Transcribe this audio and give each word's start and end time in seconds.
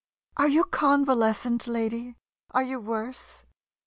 Are 0.35 0.47
you 0.47 0.63
convalescent, 0.63 1.67
lady? 1.67 2.15
Are 2.49 2.63
you 2.63 2.79
worse? 2.79 3.45